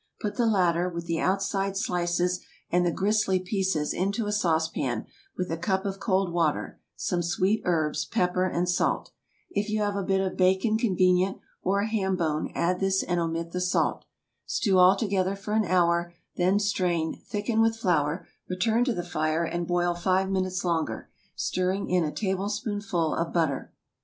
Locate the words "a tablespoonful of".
22.03-23.31